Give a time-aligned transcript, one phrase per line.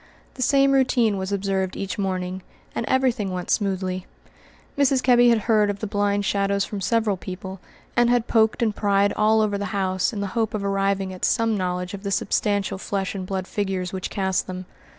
[0.33, 2.41] The same routine was observed each morning,
[2.73, 4.07] and everything went smoothly.
[4.75, 5.03] Mrs.
[5.03, 7.59] Kebby had heard of the blind shadows from several people,
[7.95, 11.13] and had poked and pryed about all over the house in the hope of arriving
[11.13, 14.65] at some knowledge of the substantial flesh and blood figures which cast them.